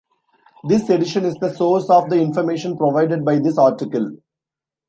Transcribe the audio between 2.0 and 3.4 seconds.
the information provided by